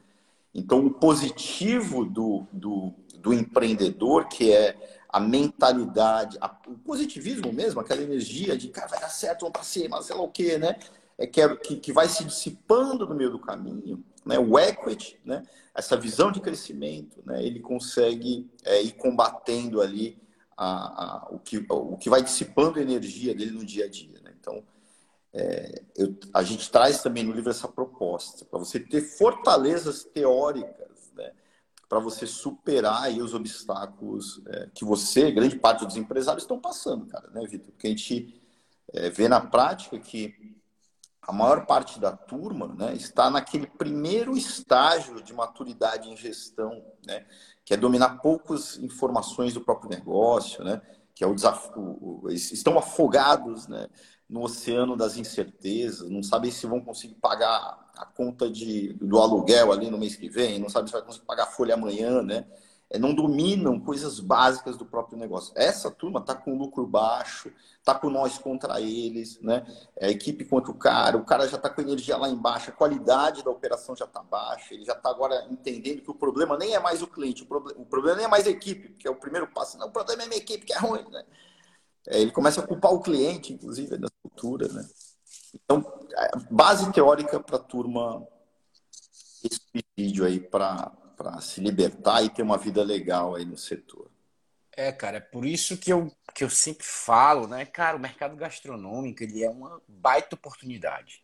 [0.54, 4.76] Então, o positivo do, do, do empreendedor, que é
[5.08, 9.64] a mentalidade, a, o positivismo mesmo, aquela energia de cara, vai dar certo, vamos para
[9.64, 10.76] cima, sei lá o quê, né?
[11.18, 14.40] É que, é, que, que vai se dissipando no meio do caminho, né?
[14.40, 15.44] O equity, né?
[15.74, 17.44] Essa visão de crescimento, né?
[17.44, 20.18] Ele consegue é, ir combatendo ali
[20.56, 24.20] a, a, o, que, o que vai dissipando a energia dele no dia a dia,
[24.24, 24.34] né?
[24.40, 24.64] Então,
[25.34, 30.90] é, eu, a gente traz também no livro essa proposta para você ter fortalezas teóricas
[31.90, 37.08] para você superar aí os obstáculos é, que você, grande parte dos empresários, estão passando,
[37.08, 37.72] cara, né, Vitor?
[37.72, 38.40] Porque a gente
[38.94, 40.36] é, vê na prática que
[41.24, 47.26] a maior parte da turma né, está naquele primeiro estágio de maturidade em gestão, né,
[47.66, 50.82] que é dominar poucas informações do próprio negócio, né,
[51.16, 53.88] que é o desafio, estão afogados né,
[54.30, 59.72] no oceano das incertezas, não sabem se vão conseguir pagar a conta de, do aluguel
[59.72, 62.46] ali no mês que vem, não sabem se vai conseguir pagar a folha amanhã, né?
[62.92, 65.54] É, não dominam coisas básicas do próprio negócio.
[65.56, 69.64] Essa turma está com lucro baixo, está com nós contra eles, né?
[69.96, 72.74] É a equipe contra o cara, o cara já está com energia lá embaixo, a
[72.74, 76.74] qualidade da operação já está baixa, ele já está agora entendendo que o problema nem
[76.74, 79.16] é mais o cliente, o, o problema nem é mais a equipe, que é o
[79.16, 81.24] primeiro passo, não, o problema é a minha equipe, que é ruim, né?
[82.10, 84.84] É, ele começa a culpar o cliente, inclusive, nessa cultura, né?
[85.54, 85.84] Então,
[86.50, 88.28] base teórica para a turma
[89.44, 89.62] esse
[89.98, 90.92] vídeo aí para
[91.40, 94.10] se libertar e ter uma vida legal aí no setor.
[94.76, 97.66] É, cara, é por isso que eu, que eu sempre falo, né?
[97.66, 101.24] Cara, o mercado gastronômico ele é uma baita oportunidade.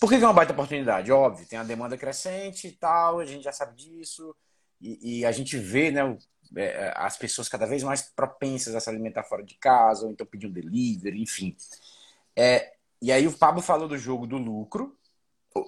[0.00, 1.10] Por que, que é uma baita oportunidade?
[1.12, 4.34] Óbvio, tem a demanda crescente e tal, a gente já sabe disso,
[4.80, 6.18] e, e a gente vê, né,
[6.56, 10.26] é, as pessoas cada vez mais propensas a se alimentar fora de casa, ou então
[10.26, 11.56] pedir um delivery, enfim.
[12.36, 14.96] É, e aí o Pablo falou do jogo do lucro,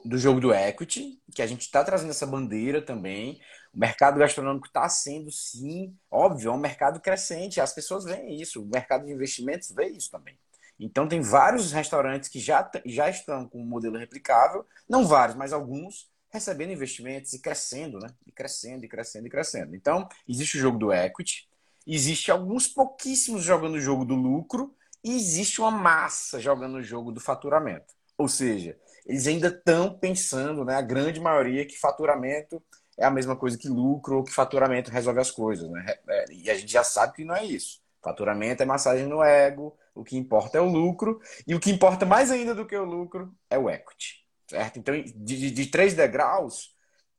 [0.05, 3.41] do jogo do equity, que a gente está trazendo essa bandeira também.
[3.73, 7.61] O mercado gastronômico está sendo, sim, óbvio, é um mercado crescente.
[7.61, 10.37] As pessoas veem isso, o mercado de investimentos vê isso também.
[10.79, 15.53] Então, tem vários restaurantes que já, já estão com um modelo replicável, não vários, mas
[15.53, 18.09] alguns, recebendo investimentos e crescendo, né?
[18.27, 19.75] E crescendo, e crescendo, e crescendo.
[19.75, 21.49] Então, existe o jogo do equity,
[21.87, 27.13] existe alguns pouquíssimos jogando o jogo do lucro, e existe uma massa jogando o jogo
[27.13, 27.95] do faturamento.
[28.19, 32.63] Ou seja, eles ainda estão pensando, né, a grande maioria, que faturamento
[32.99, 35.71] é a mesma coisa que lucro ou que faturamento resolve as coisas.
[35.71, 35.87] Né?
[36.09, 37.81] É, e a gente já sabe que não é isso.
[38.03, 42.05] Faturamento é massagem no ego, o que importa é o lucro, e o que importa
[42.05, 44.26] mais ainda do que o lucro é o equity.
[44.49, 44.79] Certo?
[44.79, 46.75] Então, de, de, três degraus,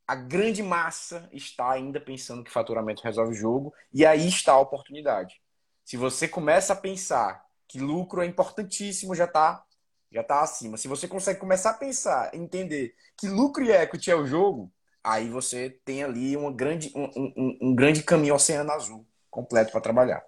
[0.07, 4.59] a grande massa está ainda pensando que faturamento resolve o jogo, e aí está a
[4.59, 5.41] oportunidade.
[5.83, 9.63] Se você começa a pensar que lucro é importantíssimo, já está
[10.09, 10.77] já está acima.
[10.77, 14.71] Se você consegue começar a pensar, entender que lucro e equity é o jogo,
[15.03, 19.81] aí você tem ali uma grande, um, um, um grande caminho oceano azul completo para
[19.81, 20.23] trabalhar.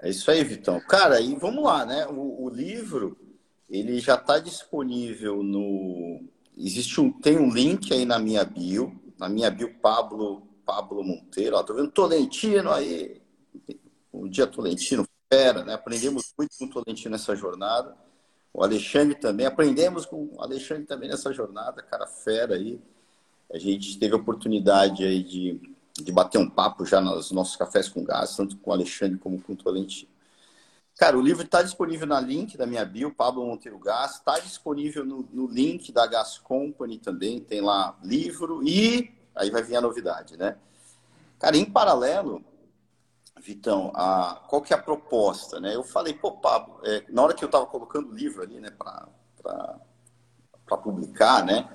[0.00, 0.80] É isso aí, Vitão.
[0.80, 2.06] Cara, e vamos lá, né?
[2.08, 3.16] O, o livro
[3.68, 6.22] ele já está disponível no.
[6.56, 11.62] Existe um, tem um link aí na minha bio, na minha bio Pablo Pablo Monteiro.
[11.64, 13.20] Tô vendo Tolentino aí,
[14.12, 15.74] um dia Tolentino fera, né?
[15.74, 17.96] Aprendemos muito com Tolentino nessa jornada.
[18.52, 22.80] O Alexandre também, aprendemos com o Alexandre também nessa jornada, cara fera aí.
[23.52, 25.60] A gente teve a oportunidade aí de,
[25.92, 29.40] de bater um papo já nos nossos cafés com gás, tanto com o Alexandre como
[29.40, 30.13] com o Tolentino.
[30.96, 35.04] Cara, o livro está disponível na link da minha bio, Pablo Monteiro Gás, está disponível
[35.04, 39.80] no, no, link da Gas Company também, tem lá livro e aí vai vir a
[39.80, 40.56] novidade, né?
[41.38, 42.44] Cara, em paralelo,
[43.40, 45.60] Vitão, a, qual que é a proposta?
[45.60, 45.74] Né?
[45.74, 48.70] Eu falei, pô, Pablo, é, na hora que eu estava colocando o livro ali, né,
[48.70, 49.08] para
[50.78, 51.68] publicar, né,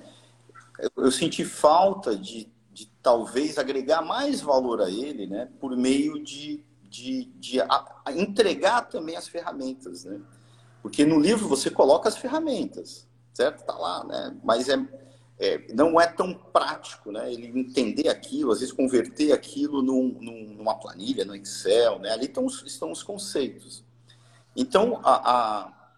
[0.78, 6.22] eu, eu, senti falta de, de talvez agregar mais valor a ele, né, por meio
[6.24, 10.20] de, de, de a, a entregar também as ferramentas, né?
[10.82, 13.64] Porque no livro você coloca as ferramentas, certo?
[13.64, 14.36] Tá lá, né?
[14.42, 14.76] Mas é,
[15.38, 17.32] é, não é tão prático, né?
[17.32, 22.10] Ele entender aquilo, às vezes converter aquilo num, num, numa planilha, no Excel, né?
[22.10, 23.84] Ali estão, estão os conceitos.
[24.56, 25.90] Então, a, a,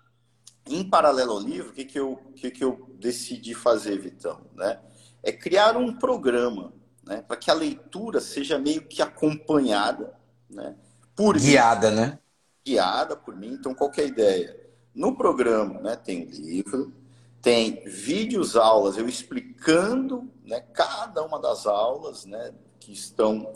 [0.67, 4.41] em paralelo ao livro, o que, que, eu, que, que eu decidi fazer, Vitão?
[4.55, 4.79] Né?
[5.23, 7.23] É criar um programa né?
[7.23, 10.15] para que a leitura seja meio que acompanhada,
[10.53, 10.77] né?
[11.15, 12.19] Por guiada, mim, né?
[12.67, 13.53] Guiada por mim.
[13.53, 14.63] Então, qual é a ideia?
[14.95, 16.93] No programa, né, tem livro,
[17.41, 23.53] tem vídeos aulas eu explicando né, cada uma das aulas né, que estão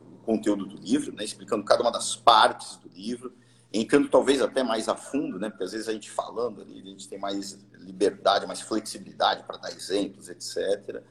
[0.00, 3.32] o conteúdo do livro, né, explicando cada uma das partes do livro,
[3.72, 6.84] entrando talvez até mais a fundo, né, porque às vezes a gente falando ali, a
[6.84, 11.02] gente tem mais liberdade, mais flexibilidade para dar exemplos, etc.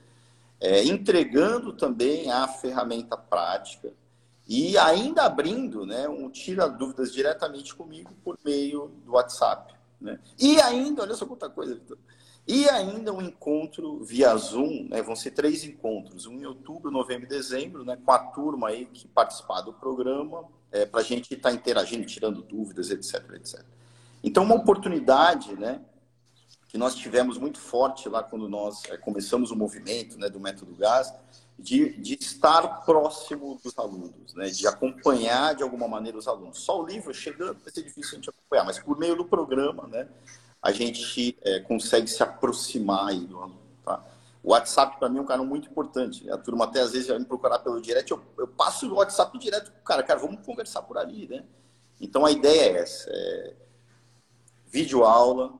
[0.60, 3.92] É, entregando também a ferramenta prática
[4.48, 9.74] e ainda abrindo né, um tira dúvidas diretamente comigo por meio do WhatsApp.
[10.00, 10.20] Né?
[10.40, 11.98] E ainda, olha só quanta coisa, Victor.
[12.48, 15.02] E ainda um encontro via Zoom, né?
[15.02, 17.98] vão ser três encontros, um em outubro, novembro e dezembro, né?
[17.98, 22.06] com a turma aí que participar do programa, é, para a gente estar tá interagindo,
[22.06, 23.64] tirando dúvidas, etc, etc.
[24.24, 25.82] Então, uma oportunidade né,
[26.68, 30.76] que nós tivemos muito forte lá quando nós é, começamos o movimento né, do Método
[30.76, 31.14] Gás,
[31.58, 34.50] de, de estar próximo dos alunos, né?
[34.50, 36.60] de acompanhar de alguma maneira os alunos.
[36.60, 39.88] Só o livro chegando vai ser difícil a gente acompanhar, mas por meio do programa,
[39.88, 40.08] né,
[40.62, 43.60] a gente é, consegue se aproximar aí do aluno.
[43.84, 44.04] Tá?
[44.44, 46.30] O WhatsApp, para mim, é um canal muito importante.
[46.30, 49.38] A turma até às vezes vai me procurar pelo direct, eu, eu passo o WhatsApp
[49.40, 51.44] direto com o cara, cara, vamos conversar por ali, né?
[52.00, 53.54] Então a ideia é essa: é...
[54.68, 55.54] vídeo aula,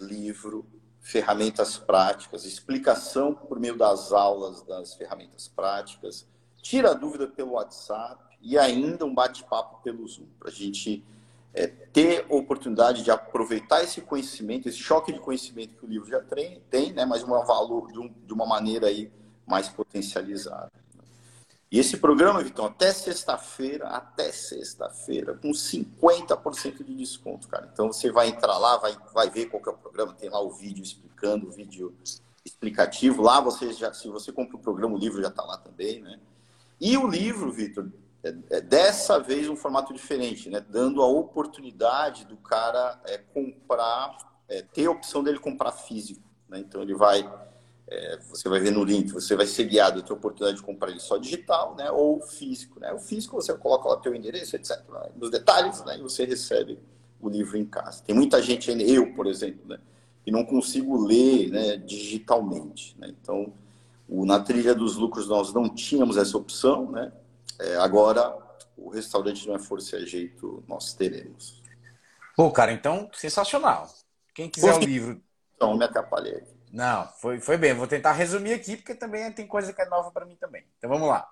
[0.00, 0.66] livro,
[1.06, 6.26] ferramentas práticas, explicação por meio das aulas das ferramentas práticas,
[6.60, 11.04] tira a dúvida pelo WhatsApp e ainda um bate-papo pelo Zoom, para a gente
[11.54, 16.20] é, ter oportunidade de aproveitar esse conhecimento, esse choque de conhecimento que o livro já
[16.20, 19.08] tem, tem né, mas uma valor de, um, de uma maneira aí
[19.46, 20.72] mais potencializada.
[21.70, 27.68] E esse programa, Vitão, até sexta-feira, até sexta-feira, com 50% de desconto, cara.
[27.72, 30.50] Então você vai entrar lá, vai, vai ver qual é o programa, tem lá o
[30.50, 31.92] vídeo explicando, o vídeo
[32.44, 33.20] explicativo.
[33.20, 36.20] Lá você já, se você compra o programa, o livro já está lá também, né?
[36.80, 37.88] E o livro, Vitor,
[38.22, 40.60] é, é dessa vez um formato diferente, né?
[40.60, 44.16] Dando a oportunidade do cara é, comprar,
[44.48, 46.60] é, ter a opção dele comprar físico, né?
[46.60, 47.28] Então ele vai
[47.88, 50.90] é, você vai ver no link, você vai ser guiado ter a oportunidade de comprar
[50.90, 52.92] ele só digital, né, ou físico, né?
[52.92, 54.82] O físico você coloca lá teu endereço, etc.
[54.88, 56.78] Né, nos detalhes, né, e você recebe
[57.20, 58.02] o livro em casa.
[58.02, 59.78] Tem muita gente, eu, por exemplo, né,
[60.24, 63.14] que não consigo ler, né, digitalmente, né?
[63.22, 63.52] Então,
[64.08, 67.12] o, na trilha dos lucros nós não tínhamos essa opção, né?
[67.58, 68.36] É, agora
[68.76, 71.62] o restaurante não é força e é jeito, nós teremos.
[72.36, 73.88] Pô, cara, então sensacional.
[74.34, 75.22] Quem quiser o livro.
[75.54, 76.42] Então, me atrapalhei.
[76.76, 77.72] Não, foi, foi bem.
[77.72, 80.62] Vou tentar resumir aqui, porque também tem coisa que é nova para mim também.
[80.76, 81.26] Então vamos lá.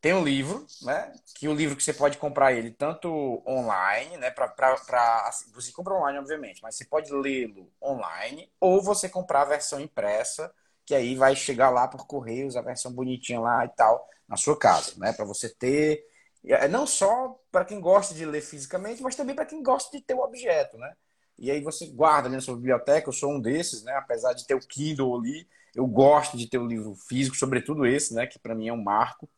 [0.00, 1.12] Tem um livro, né?
[1.36, 3.08] Que o livro que você pode comprar ele tanto
[3.46, 4.30] online, né?
[4.30, 9.08] Pra, pra, pra, assim, você compra online, obviamente, mas você pode lê-lo online, ou você
[9.08, 10.52] comprar a versão impressa,
[10.86, 14.58] que aí vai chegar lá por correios, a versão bonitinha lá e tal, na sua
[14.58, 15.12] casa, né?
[15.12, 16.04] Para você ter.
[16.46, 20.04] É, não só para quem gosta de ler fisicamente, mas também para quem gosta de
[20.04, 20.94] ter o objeto, né?
[21.38, 23.08] E aí você guarda ali na sua biblioteca.
[23.08, 23.92] Eu sou um desses, né?
[23.94, 28.14] Apesar de ter o Kindle ali, eu gosto de ter o livro físico, sobretudo esse,
[28.14, 28.26] né?
[28.26, 29.28] Que para mim é um marco.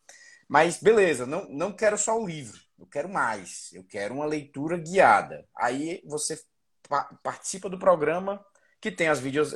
[0.48, 3.72] Mas beleza, não, não quero só o livro, eu quero mais.
[3.72, 5.46] Eu quero uma leitura guiada.
[5.56, 6.40] Aí você
[6.88, 8.44] pa participa do programa
[8.80, 9.54] que tem as vídeos.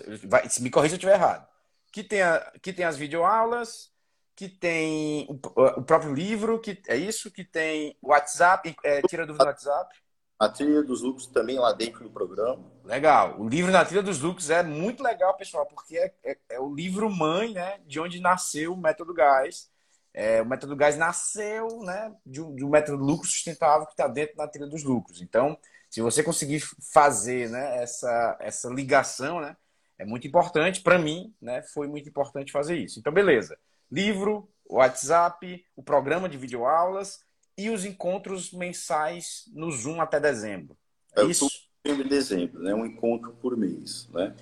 [0.60, 1.48] Me corrija se eu estiver errado.
[1.92, 3.90] Que tem, a, que tem as videoaulas,
[4.34, 9.26] que tem o, o, próprio livro, que é isso, que tem o WhatsApp, é, tira
[9.26, 9.94] dúvida no WhatsApp.
[10.40, 12.64] A trilha dos lucros também lá dentro do programa.
[12.82, 13.38] Legal.
[13.38, 16.74] O livro na trilha dos lucros é muito legal, pessoal, porque é, é, é o
[16.74, 19.70] livro mãe, né, de onde nasceu o método gás.
[20.14, 24.08] É, o método gás nasceu, né, de um, de um método lucro sustentável que está
[24.08, 25.20] dentro da trilha dos lucros.
[25.20, 25.58] Então,
[25.90, 29.54] se você conseguir fazer, né, essa essa ligação, né,
[29.98, 32.98] é muito importante para mim, né, foi muito importante fazer isso.
[32.98, 33.58] Então, beleza.
[33.92, 37.20] Livro, WhatsApp, o programa de videoaulas
[37.60, 40.76] e os encontros mensais no Zoom até dezembro.
[41.14, 41.48] É, é isso?
[41.84, 42.74] Em dezembro, né?
[42.74, 44.34] Um encontro por mês, né?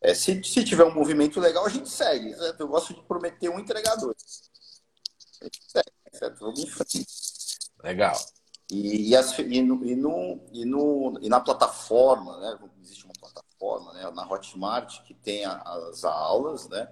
[0.00, 2.34] É, se, se tiver um movimento legal, a gente segue.
[2.34, 2.60] Certo?
[2.60, 4.14] Eu gosto de prometer um entregador.
[5.40, 6.40] A gente segue, certo?
[6.40, 7.06] Vamos em frente.
[7.82, 8.16] Legal.
[8.70, 12.58] E, e, as, e, no, e, no, e, no, e na plataforma, né?
[12.82, 14.10] Existe uma plataforma, né?
[14.10, 16.88] Na Hotmart que tem as aulas, né?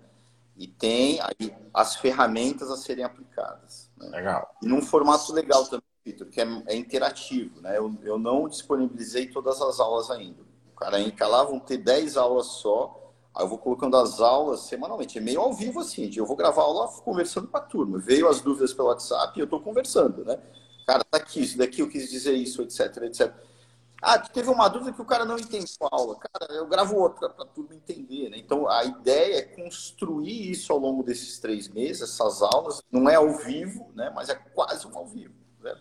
[0.57, 3.84] E tem aí as ferramentas a serem aplicadas.
[4.11, 4.55] Legal.
[4.63, 7.61] E num formato legal também, Vitor, que é, é, interativo.
[7.61, 7.79] Né?
[7.79, 10.43] Eu, eu não disponibilizei todas as aulas ainda.
[10.73, 13.01] O cara lá, vão ter 10 aulas só.
[13.35, 15.19] Aí eu vou colocando as aulas semanalmente.
[15.19, 16.11] É meio ao vivo assim.
[16.15, 17.99] Eu vou gravar a aula conversando com a turma.
[17.99, 20.39] Veio as dúvidas pelo WhatsApp e eu estou conversando, né?
[20.87, 23.35] Cara, tá aqui, isso daqui eu quis dizer isso, etc, etc.
[24.07, 26.17] Ah, teve uma dúvida que o cara não entendeu a aula.
[26.19, 28.37] Cara, eu gravo outra para tudo entender, né?
[28.37, 32.83] Então, a ideia é construir isso ao longo desses três meses, essas aulas.
[32.93, 34.13] Não é ao vivo, né?
[34.15, 35.33] Mas é quase um ao vivo.
[35.59, 35.75] Né?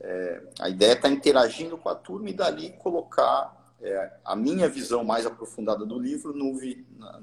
[0.00, 4.34] É, a ideia é estar tá interagindo com a turma e dali colocar é, a
[4.34, 6.58] minha visão mais aprofundada do livro no,
[6.96, 7.20] na,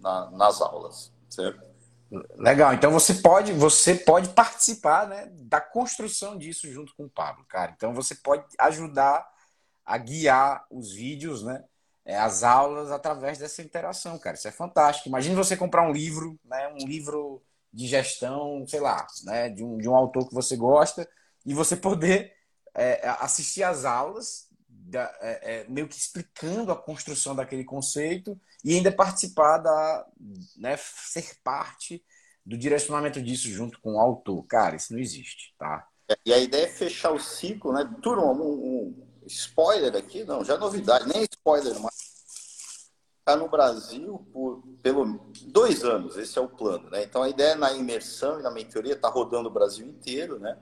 [0.00, 1.68] na, nas aulas, certo?
[2.36, 7.44] Legal, então você pode, você pode participar né, da construção disso junto com o Pablo,
[7.48, 7.72] cara.
[7.76, 9.28] Então você pode ajudar
[9.84, 11.64] a guiar os vídeos, né?
[12.04, 14.36] É, as aulas através dessa interação, cara.
[14.36, 15.08] Isso é fantástico.
[15.08, 16.68] Imagine você comprar um livro, né?
[16.68, 19.48] Um livro de gestão, sei lá, né?
[19.48, 21.08] De um, de um autor que você gosta
[21.44, 22.32] e você poder
[22.74, 28.74] é, assistir às aulas, da, é, é, meio que explicando a construção daquele conceito e
[28.74, 30.06] ainda participar da,
[30.56, 30.76] né?
[30.76, 32.02] Ser parte
[32.44, 34.42] do direcionamento disso junto com o autor.
[34.46, 35.86] Cara, isso não existe, tá?
[36.24, 37.88] E a ideia é fechar o ciclo, né?
[38.02, 42.90] Turma, um, um spoiler aqui, não, já é novidade, nem spoiler mais.
[43.18, 47.02] ficar no Brasil por pelo dois anos, esse é o plano, né?
[47.04, 50.58] Então a ideia na imersão e na mentoria tá rodando o Brasil inteiro, né?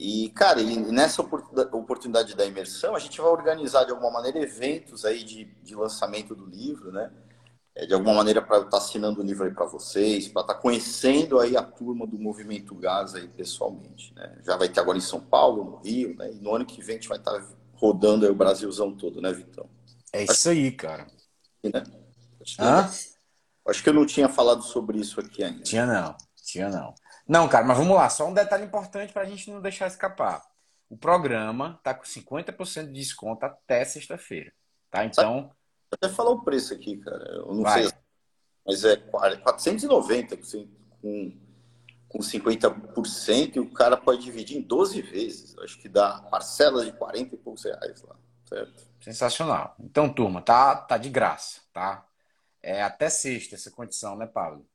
[0.00, 5.04] E, cara, e nessa oportunidade da imersão, a gente vai organizar de alguma maneira eventos
[5.04, 7.10] aí de, de lançamento do livro, né?
[7.74, 10.54] É, de alguma maneira para estar tá assinando o livro aí para vocês, para estar
[10.54, 14.38] tá conhecendo aí a turma do Movimento Gás aí pessoalmente, né?
[14.44, 16.30] Já vai ter agora em São Paulo, no Rio, né?
[16.32, 17.44] E no ano que vem a gente vai estar tá
[17.78, 19.68] rodando aí o Brasilzão todo, né, Vitão?
[20.12, 21.06] É isso aí, cara.
[21.62, 21.82] Né?
[22.40, 22.90] Acho, que, Hã?
[23.68, 25.62] acho que eu não tinha falado sobre isso aqui ainda.
[25.62, 26.94] Tinha não, tinha não.
[27.26, 28.08] Não, cara, mas vamos lá.
[28.08, 30.42] Só um detalhe importante para a gente não deixar escapar.
[30.88, 34.52] O programa está com 50% de desconto até sexta-feira.
[34.90, 35.04] Tá?
[35.04, 35.42] Então.
[35.90, 37.24] Vou até falar o preço aqui, cara.
[37.30, 37.82] Eu não Vai.
[37.82, 37.92] sei.
[38.66, 40.36] Mas é 490
[41.00, 41.38] com,
[42.08, 45.58] com 50% e o cara pode dividir em 12 vezes.
[45.58, 48.16] Acho que dá parcelas de 40 e poucos reais lá.
[48.48, 48.88] Certo?
[49.00, 49.76] Sensacional.
[49.78, 52.06] Então, turma, tá, tá de graça, tá?
[52.62, 54.66] É até sexta essa condição, né, Pablo?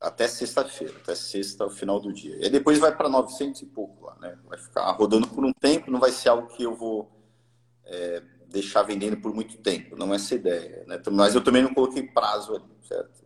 [0.00, 2.34] até sexta-feira, até sexta, o final do dia.
[2.40, 4.38] E depois vai para 900 e pouco lá, né?
[4.46, 7.10] Vai ficar rodando por um tempo, não vai ser algo que eu vou
[7.84, 11.00] é, deixar vendendo por muito tempo, não é essa ideia, né?
[11.12, 13.20] Mas eu também não coloquei prazo ali, certo?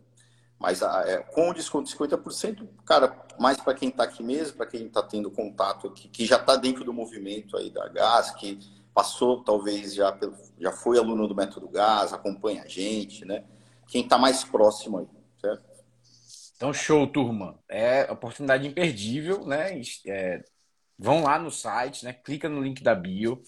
[0.59, 4.65] Mas é, com o desconto de 50%, cara, mais para quem está aqui mesmo, para
[4.65, 8.59] quem está tendo contato aqui, que já está dentro do movimento aí da GAS, que
[8.93, 10.17] passou, talvez já,
[10.57, 13.43] já foi aluno do método GAS, acompanha a gente, né?
[13.87, 15.07] Quem está mais próximo aí,
[15.39, 15.75] certo?
[16.55, 17.59] Então, show, turma.
[17.67, 19.81] É oportunidade imperdível, né?
[20.07, 20.41] É,
[20.97, 22.13] vão lá no site, né?
[22.13, 23.41] Clica no link da bio,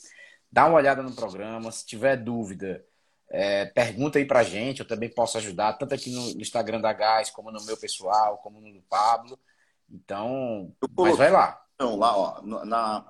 [0.52, 1.72] dá uma olhada no programa.
[1.72, 2.86] Se tiver dúvida,
[3.30, 4.80] é, pergunta aí pra gente.
[4.80, 8.60] Eu também posso ajudar, tanto aqui no Instagram da Gás, como no meu pessoal, como
[8.60, 9.38] no do Pablo.
[9.90, 11.64] Então, mas vai lá.
[11.76, 13.06] Então, lá, ó, na,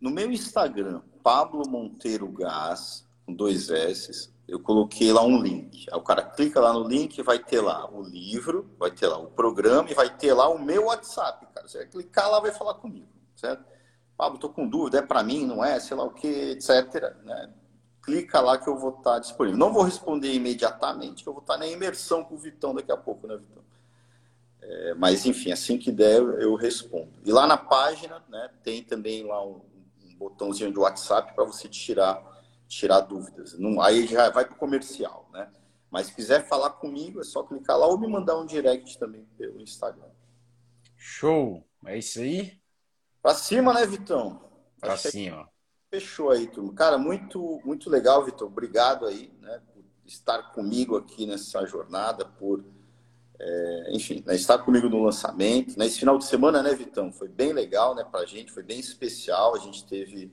[0.00, 5.86] no meu Instagram, Pablo Monteiro Gás, com dois S, eu coloquei lá um link.
[5.90, 9.18] Aí o cara clica lá no link, vai ter lá o livro, vai ter lá
[9.18, 11.68] o programa e vai ter lá o meu WhatsApp, cara.
[11.68, 13.64] Você vai clicar lá, vai falar comigo, certo?
[14.16, 17.14] Pablo, tô com dúvida, é para mim, não é, sei lá o que, etc.
[17.24, 17.52] Né?
[18.08, 19.58] Clica lá que eu vou estar tá disponível.
[19.58, 22.90] Não vou responder imediatamente, que eu vou estar tá na imersão com o Vitão daqui
[22.90, 23.62] a pouco, né, Vitão?
[24.62, 27.12] É, mas enfim, assim que der, eu respondo.
[27.22, 29.60] E lá na página, né, tem também lá um,
[30.06, 32.26] um botãozinho de WhatsApp para você tirar
[32.66, 33.58] tirar dúvidas.
[33.58, 35.50] Não, aí já vai para o comercial, né?
[35.90, 39.26] Mas se quiser falar comigo, é só clicar lá ou me mandar um direct também
[39.36, 40.10] pelo Instagram.
[40.96, 41.62] Show!
[41.84, 42.58] É isso aí?
[43.20, 44.40] Pra cima, né, Vitão?
[44.80, 45.48] Pra Acho cima.
[45.90, 46.74] Fechou aí, turma.
[46.74, 48.46] Cara, muito, muito legal, Vitor.
[48.46, 52.62] Obrigado aí, né, por estar comigo aqui nessa jornada, por,
[53.40, 55.78] é, enfim, né, estar comigo no lançamento.
[55.78, 57.10] Nesse final de semana, né, Vitão?
[57.10, 59.54] Foi bem legal, né, pra gente, foi bem especial.
[59.54, 60.30] A gente teve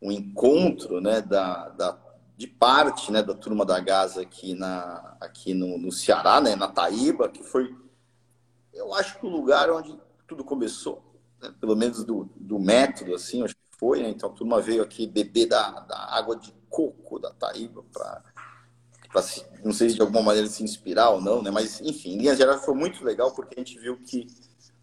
[0.00, 1.98] um encontro né, da, da,
[2.36, 6.68] de parte né, da turma da Gaza aqui, na, aqui no, no Ceará, né, na
[6.68, 7.74] Taíba, que foi,
[8.74, 11.02] eu acho que o lugar onde tudo começou,
[11.40, 14.00] né, pelo menos do, do método, assim, acho foi.
[14.00, 18.22] Né, então a turma veio aqui beber da, da água de coco da Taíba para
[19.62, 21.50] não sei se de alguma maneira se inspirar ou não, né?
[21.50, 24.26] Mas enfim, em linhas gerais foi muito legal porque a gente viu que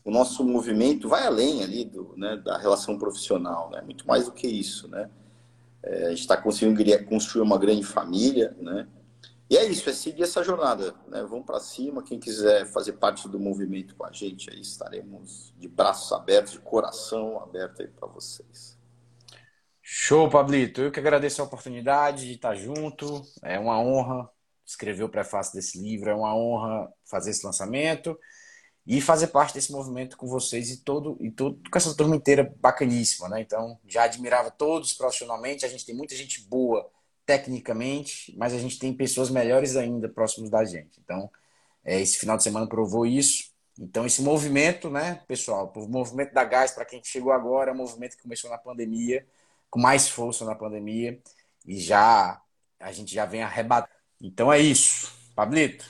[0.03, 3.81] o nosso movimento vai além ali do, né, da relação profissional, né?
[3.81, 5.09] Muito mais do que isso, né?
[5.81, 8.87] É, a gente está conseguindo construir uma grande família, né?
[9.49, 11.23] E é isso, é seguir essa jornada, né?
[11.23, 12.03] Vamos para cima.
[12.03, 16.59] Quem quiser fazer parte do movimento com a gente, aí estaremos de braços abertos, de
[16.59, 18.78] coração aberto aí para vocês.
[19.91, 20.81] Show, Pablito.
[20.81, 23.25] Eu que agradeço a oportunidade de estar junto.
[23.41, 24.29] É uma honra
[24.63, 28.15] escrever o prefácio desse livro, é uma honra fazer esse lançamento
[28.85, 32.53] e fazer parte desse movimento com vocês e todo e todo com essa turma inteira
[32.59, 33.41] bacaníssima, né?
[33.41, 36.87] Então, já admirava todos profissionalmente, a gente tem muita gente boa
[37.25, 40.99] tecnicamente, mas a gente tem pessoas melhores ainda próximos da gente.
[41.03, 41.31] Então,
[41.83, 43.51] é, esse final de semana provou isso.
[43.79, 47.77] Então, esse movimento, né, pessoal, o movimento da Gás, para quem chegou agora, é um
[47.77, 49.25] movimento que começou na pandemia,
[49.69, 51.21] com mais força na pandemia,
[51.65, 52.41] e já
[52.79, 53.93] a gente já vem arrebatando.
[54.21, 55.11] Então é isso.
[55.35, 55.85] Pablito,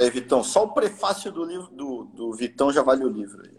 [0.00, 3.42] é, Vitão, só o prefácio do livro do, do Vitão já vale o livro.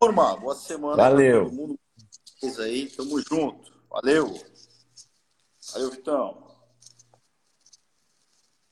[0.00, 0.96] Turma, boa semana.
[0.96, 1.44] Valeu.
[1.44, 1.78] Todo mundo
[2.58, 3.72] aí, tamo junto.
[3.88, 4.34] Valeu.
[5.72, 6.47] Valeu, Vitão.